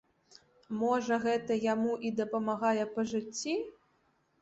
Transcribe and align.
Можа, 0.83 1.19
гэта 1.27 1.59
яму 1.73 1.93
і 2.09 2.13
дапамагае 2.23 2.85
па 2.97 3.01
жыцці? 3.15 3.59